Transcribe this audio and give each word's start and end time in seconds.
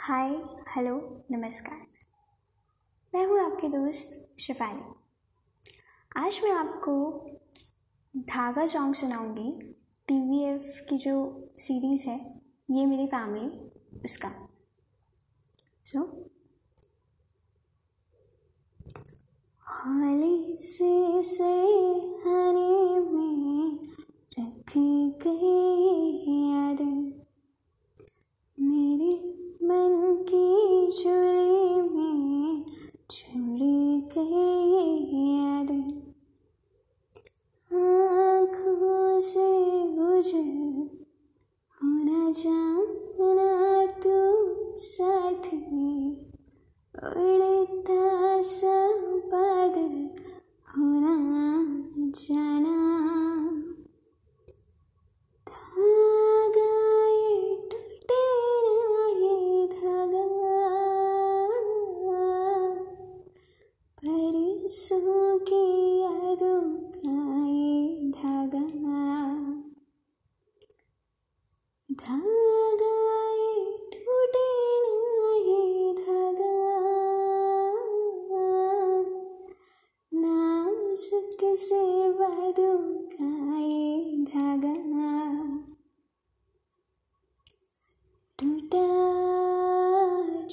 हाय, 0.00 0.28
hello, 0.76 1.24
नमस्कार। 1.30 1.80
मैं 3.14 3.24
हूँ 3.26 3.38
आपकी 3.40 3.68
दोस्त 3.68 4.34
शिफाली 4.38 4.92
आज 6.16 6.40
मैं 6.44 6.52
आपको 6.52 6.94
धागा 8.14 8.66
सॉन्ग 8.66 8.94
सुनाऊँगी 8.94 9.50
टी 10.08 10.18
वी 10.20 10.42
एफ़ 10.44 10.80
की 10.88 10.98
जो 10.98 11.16
सीरीज़ 11.58 12.08
है, 12.08 12.16
ये 12.70 12.86
मेरी 12.86 13.06
फैमिली, 13.06 13.50
उसका। 14.04 14.30
सो 15.84 16.06
से 20.56 21.22
से 21.22 21.52
हरे 22.24 23.00
में 23.00 23.78
रख 24.38 24.72
गई 24.76 25.67
जाना 42.32 43.86
तू 43.86 44.16
साथ 44.76 45.54
में। 45.54 46.32
उड़ता 46.96 48.42
सा 48.42 48.96
बादल 49.02 50.10
होना 50.68 51.34
जाना। 51.98 52.78
धागा 55.48 57.06
ये 57.08 57.56
टूटे 57.56 58.24
ना 58.62 59.08
ये 59.08 59.66
धागा। 59.66 60.38
परसों 64.04 65.00
की 65.00 65.07
धागा 72.00 72.28
से 81.54 82.08
वादों 82.10 82.78
का 83.12 83.28
ये 83.58 84.24
धागा 84.24 84.74
टूटा 88.38 88.84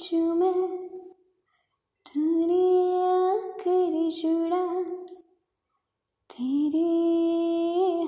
जो 0.02 0.34
मैं 0.34 0.68
तूने 2.06 2.64
आकर 3.02 3.94
जुड़ा 4.10 4.64
तेरे 6.30 6.84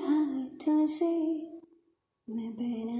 हाथों 0.07 0.85
से 0.87 1.11
मैं 2.27 2.51
बना 2.53 2.98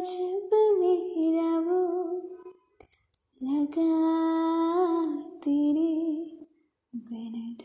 जब 0.00 0.50
मेरा 0.80 1.58
वो 1.58 1.80
लगा 3.42 3.88
तेरे 5.44 5.90
बिन 6.94 7.56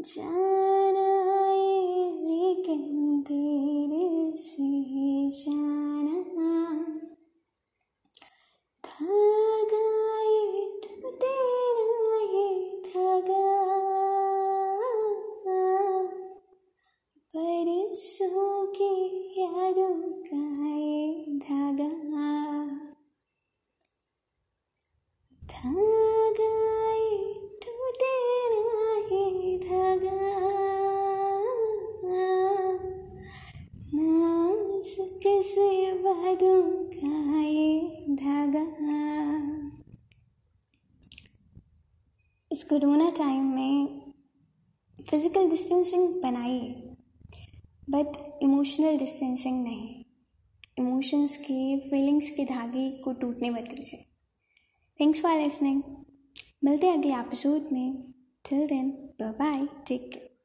जाना। 0.00 0.75
परसों 18.06 18.66
की 18.66 18.88
यादों 19.40 19.94
का 20.22 20.42
ये 20.76 21.38
धागा। 21.38 21.88
धागा 25.42 26.50
टूटे 27.62 28.12
ना 28.52 29.18
धागा। 29.58 30.20
नाजुक 33.94 35.26
से 35.44 35.92
वादों 35.92 36.62
का 36.94 37.42
ये 37.42 38.06
धागा। 38.14 38.66
इस 42.52 42.64
कोरोना 42.64 43.10
टाइम 43.10 43.54
में 43.54 44.12
फ़िज़िकल 45.10 45.50
डिस्टेंसिंग 45.50 46.22
बनाइए। 46.22 46.95
बट 47.90 48.38
इमोशनल 48.42 48.96
डिस्टेंसिंग 48.98 49.62
नहीं। 49.62 50.04
इमोशंस 50.78 51.36
के 51.36 51.78
फीलिंग्स 51.80 52.30
के 52.30 52.44
धागे 52.44 52.90
को 52.90 53.12
टूटने 53.12 53.50
मत 53.50 53.60
दीजिए। 53.60 54.04
थैंक्स 55.00 55.22
फॉर 55.22 55.40
लिसनिंग 55.40 55.82
मिलते 56.64 56.86
हैं 56.86 56.94
अगले 56.94 57.14
एपिसोड 57.14 57.68
में। 57.72 58.12
Till 58.48 58.66
then 58.66 58.90
bye 59.22 59.66
take 59.86 60.10
care 60.12 60.35